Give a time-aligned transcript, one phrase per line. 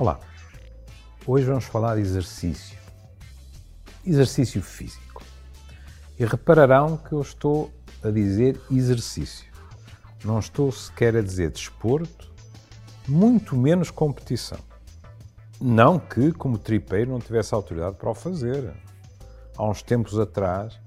[0.00, 0.18] Olá,
[1.26, 2.78] hoje vamos falar de exercício.
[4.02, 5.22] Exercício físico.
[6.18, 7.70] E repararão que eu estou
[8.02, 9.52] a dizer exercício.
[10.24, 12.32] Não estou sequer a dizer desporto,
[13.06, 14.56] muito menos competição.
[15.60, 18.72] Não que, como tripeiro, não tivesse autoridade para o fazer.
[19.54, 20.80] Há uns tempos atrás,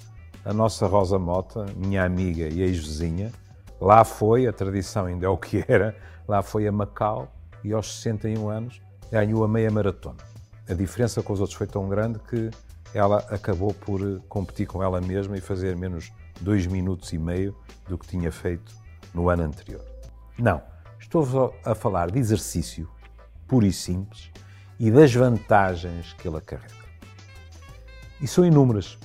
[0.44, 3.32] a nossa Rosa Mota, minha amiga e ex-vizinha,
[3.80, 5.96] lá foi, a tradição ainda é o que era,
[6.28, 7.32] lá foi a Macau
[7.64, 8.83] e aos 61 anos
[9.14, 10.18] ganhou a meia maratona.
[10.68, 12.50] A diferença com os outros foi tão grande que
[12.96, 17.56] ela acabou por competir com ela mesma e fazer menos dois minutos e meio
[17.88, 18.74] do que tinha feito
[19.14, 19.86] no ano anterior.
[20.36, 20.64] Não,
[21.00, 22.90] estou a falar de exercício
[23.48, 24.32] puro e simples
[24.80, 26.74] e das vantagens que ele acarreta.
[28.20, 28.98] E são inúmeras.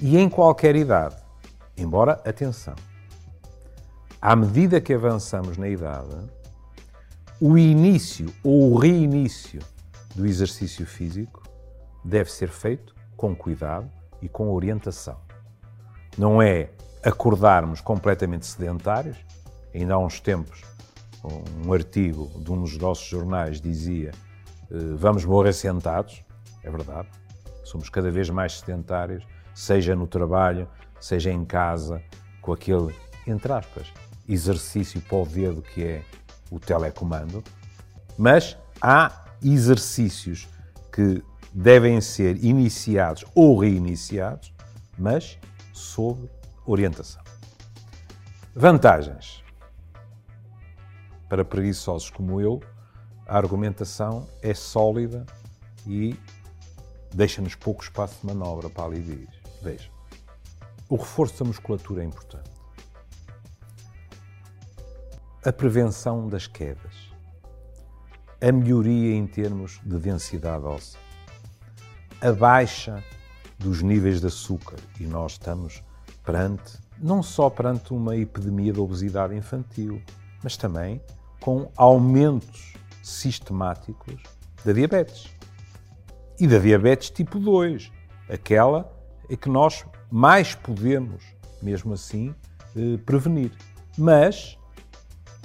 [0.00, 1.16] E em qualquer idade.
[1.76, 2.76] Embora, atenção,
[4.22, 6.16] à medida que avançamos na idade,
[7.40, 9.60] o início ou o reinício
[10.14, 11.44] do exercício físico
[12.04, 13.88] deve ser feito com cuidado
[14.20, 15.16] e com orientação.
[16.16, 16.70] Não é
[17.02, 19.16] acordarmos completamente sedentários.
[19.72, 20.62] Ainda há uns tempos,
[21.64, 24.10] um artigo de um dos nossos jornais dizia
[24.70, 26.24] eh, vamos morrer sentados.
[26.64, 27.08] É verdade.
[27.62, 32.02] Somos cada vez mais sedentários, seja no trabalho, seja em casa,
[32.40, 32.92] com aquele,
[33.26, 33.92] entre aspas,
[34.28, 36.02] exercício para o dedo que é
[36.50, 37.42] o telecomando,
[38.16, 40.48] mas há exercícios
[40.92, 44.52] que devem ser iniciados ou reiniciados,
[44.98, 45.38] mas
[45.72, 46.28] sob
[46.66, 47.22] orientação.
[48.54, 49.42] Vantagens.
[51.28, 52.60] Para preguiçosos como eu,
[53.26, 55.26] a argumentação é sólida
[55.86, 56.18] e
[57.14, 59.28] deixa-nos pouco espaço de manobra para ali diz.
[59.62, 59.90] Veja,
[60.88, 62.57] o reforço da musculatura é importante
[65.48, 67.10] a prevenção das quedas,
[68.38, 71.00] a melhoria em termos de densidade óssea,
[72.20, 73.02] a baixa
[73.58, 75.82] dos níveis de açúcar, e nós estamos
[76.22, 80.02] perante, não só perante uma epidemia de obesidade infantil,
[80.42, 81.00] mas também
[81.40, 84.22] com aumentos sistemáticos
[84.62, 85.32] da diabetes.
[86.38, 87.90] E da diabetes tipo 2,
[88.28, 88.92] aquela
[89.30, 91.24] é que nós mais podemos,
[91.62, 92.34] mesmo assim,
[92.76, 93.50] eh, prevenir.
[93.96, 94.57] Mas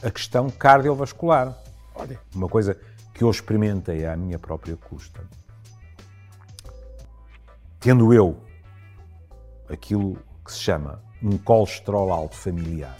[0.03, 1.57] a questão cardiovascular.
[1.95, 2.77] Olha, uma coisa
[3.13, 5.21] que eu experimentei à minha própria custa.
[7.79, 8.37] Tendo eu
[9.69, 12.97] aquilo que se chama um colesterol alto familiar,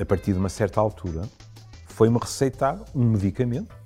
[0.00, 1.28] a partir de uma certa altura,
[1.86, 3.76] foi-me receitado um medicamento,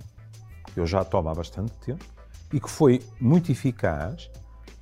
[0.72, 2.04] que eu já tomo há bastante tempo,
[2.52, 4.30] e que foi muito eficaz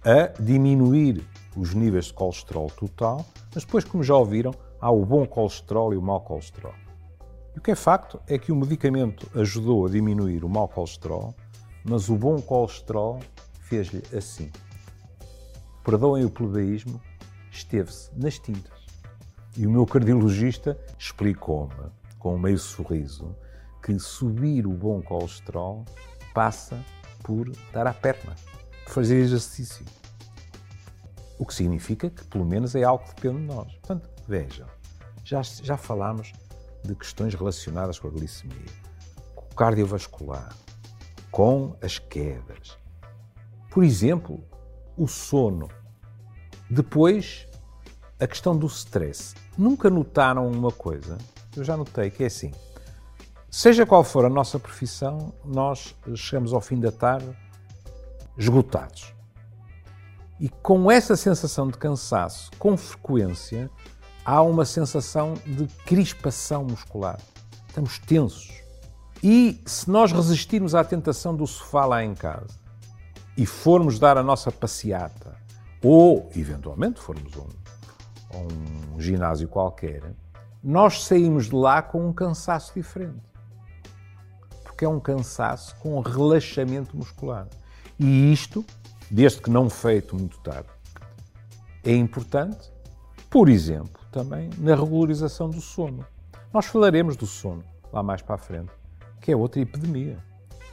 [0.05, 1.25] a diminuir
[1.57, 5.97] os níveis de colesterol total, mas depois, como já ouviram, há o bom colesterol e
[5.97, 6.75] o mau colesterol.
[7.55, 11.35] E o que é facto é que o medicamento ajudou a diminuir o mau colesterol,
[11.85, 13.21] mas o bom colesterol
[13.61, 14.51] fez-lhe assim.
[15.85, 17.01] Perdoem o plebeísmo,
[17.51, 18.81] esteve-se nas tintas.
[19.57, 23.35] E o meu cardiologista explicou-me, com um meio sorriso,
[23.83, 25.85] que subir o bom colesterol
[26.35, 26.79] passa
[27.23, 28.37] por dar à perna,
[28.87, 29.85] fazer exercício.
[31.39, 33.73] O que significa que, pelo menos, é algo que depende de nós.
[33.77, 34.69] Portanto, Vejam,
[35.25, 36.33] já, já falámos
[36.85, 38.71] de questões relacionadas com a glicemia,
[39.35, 40.55] com o cardiovascular,
[41.33, 42.79] com as quedas.
[43.73, 44.41] Por exemplo,
[44.97, 45.69] o sono.
[46.71, 47.49] Depois,
[48.21, 49.35] a questão do stress.
[49.59, 51.19] Nunca notaram uma coisa?
[51.57, 52.53] Eu já notei que é assim.
[53.51, 57.37] Seja qual for a nossa profissão, nós chegamos ao fim da tarde
[58.39, 59.13] esgotados.
[60.39, 63.69] E com essa sensação de cansaço, com frequência,
[64.31, 67.19] há uma sensação de crispação muscular.
[67.67, 68.63] Estamos tensos.
[69.21, 72.61] E se nós resistirmos à tentação do sofá lá em casa
[73.37, 75.37] e formos dar a nossa passeata,
[75.83, 80.15] ou eventualmente formos a um, um ginásio qualquer,
[80.63, 83.29] nós saímos de lá com um cansaço diferente.
[84.63, 87.49] Porque é um cansaço com relaxamento muscular.
[87.99, 88.65] E isto,
[89.11, 90.71] desde que não feito muito tarde,
[91.83, 92.71] é importante,
[93.31, 96.05] por exemplo, também na regularização do sono.
[96.53, 97.63] Nós falaremos do sono
[97.93, 98.73] lá mais para a frente,
[99.21, 100.19] que é outra epidemia.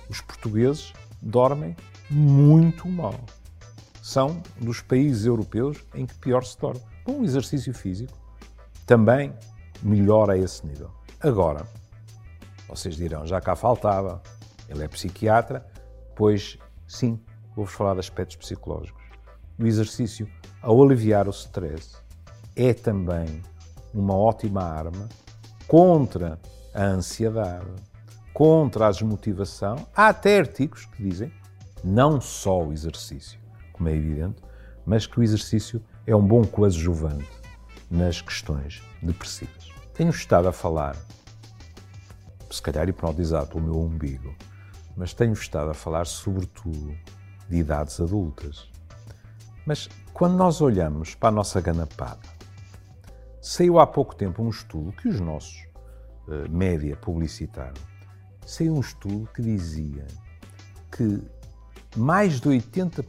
[0.10, 1.76] Os portugueses dormem
[2.10, 3.14] muito mal.
[4.02, 6.82] São dos países europeus em que pior se dorme.
[7.06, 8.18] Bom, exercício físico
[8.88, 9.32] também
[9.84, 10.90] melhora esse nível.
[11.20, 11.64] Agora,
[12.68, 14.20] vocês dirão, já cá faltava,
[14.68, 15.64] ele é psiquiatra,
[16.16, 16.58] pois
[16.88, 17.20] sim,
[17.56, 19.04] vou-vos falar de aspectos psicológicos.
[19.60, 20.28] O exercício,
[20.62, 22.07] ao aliviar o stress,
[22.58, 23.42] é também
[23.94, 25.08] uma ótima arma
[25.68, 26.40] contra
[26.74, 27.68] a ansiedade,
[28.34, 29.88] contra a desmotivação.
[29.96, 31.32] Há até artigos que dizem
[31.84, 33.40] não só o exercício,
[33.72, 34.42] como é evidente,
[34.86, 37.30] mas que o exercício é um bom coadjuvante
[37.92, 39.72] nas questões depressivas.
[39.94, 40.96] Tenho estado a falar,
[42.50, 44.34] se calhar hipnotizado pelo meu umbigo,
[44.96, 46.98] mas tenho estado a falar sobretudo
[47.48, 48.68] de idades adultas.
[49.66, 52.37] Mas quando nós olhamos para a nossa ganapada,
[53.48, 55.66] saiu há pouco tempo um estudo que os nossos
[56.28, 57.82] uh, média publicitaram.
[58.46, 60.06] Saiu um estudo que dizia
[60.92, 61.22] que
[61.96, 63.06] mais de 80%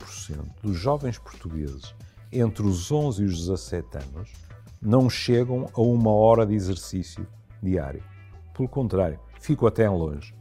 [0.62, 1.92] dos jovens portugueses
[2.30, 4.32] entre os 11 e os 17 anos
[4.80, 7.26] não chegam a uma hora de exercício
[7.60, 8.02] diário.
[8.54, 10.32] Pelo contrário, ficam até longe.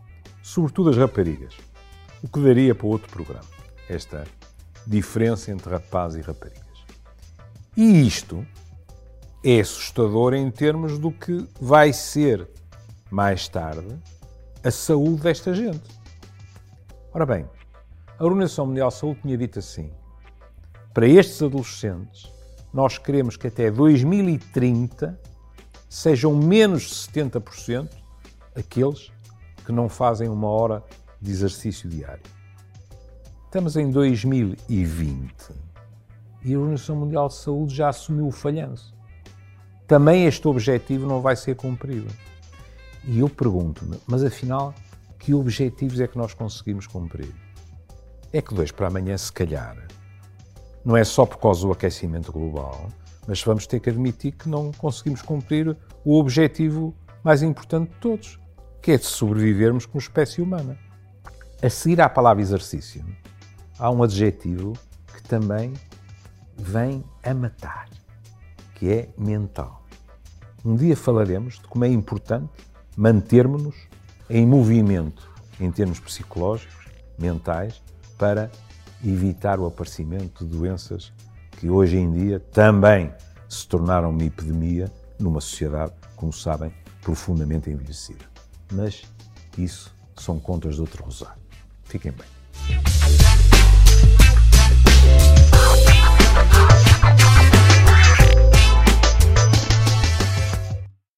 [0.44, 1.58] Sobretudo as raparigas.
[2.22, 3.46] O que daria para outro programa.
[3.90, 4.26] Esta
[4.86, 6.86] diferença entre rapazes e raparigas.
[7.76, 8.46] E isto
[9.44, 12.48] é assustador em termos do que vai ser
[13.10, 13.98] mais tarde
[14.64, 15.98] a saúde desta gente.
[17.14, 17.46] Ora bem,
[18.20, 19.92] a Organização Mundial de Saúde tinha dito assim:
[20.94, 22.32] para estes adolescentes,
[22.74, 25.20] nós queremos que até 2030
[25.88, 27.90] sejam menos de 70%
[28.56, 29.12] aqueles
[29.66, 30.84] que não fazem uma hora
[31.22, 32.24] de exercício diário.
[33.46, 35.34] Estamos em 2020
[36.44, 38.97] e a Organização Mundial de Saúde já assumiu o falhanço.
[39.88, 42.14] Também este objetivo não vai ser cumprido.
[43.06, 44.76] E eu pergunto-me, mas afinal,
[45.18, 47.34] que objetivos é que nós conseguimos cumprir?
[48.34, 49.78] É que dois para amanhã, se calhar,
[50.84, 52.90] não é só por causa do aquecimento global,
[53.26, 56.94] mas vamos ter que admitir que não conseguimos cumprir o objetivo
[57.24, 58.40] mais importante de todos,
[58.82, 60.78] que é de sobrevivermos como espécie humana.
[61.62, 63.06] A seguir à palavra exercício,
[63.80, 64.74] há um adjetivo
[65.14, 65.74] que também
[66.58, 67.90] vem a matar,
[68.78, 69.84] que é mental.
[70.64, 72.52] Um dia falaremos de como é importante
[72.96, 73.76] mantermos-nos
[74.30, 75.28] em movimento
[75.60, 76.86] em termos psicológicos,
[77.18, 77.82] mentais,
[78.18, 78.52] para
[79.04, 81.12] evitar o aparecimento de doenças
[81.54, 83.12] que hoje em dia também
[83.50, 86.72] se tornaram uma epidemia numa sociedade, como sabem,
[87.02, 88.26] profundamente envelhecida.
[88.72, 89.04] Mas
[89.58, 91.42] isso são contas de outro rosário.
[91.84, 92.37] Fiquem bem.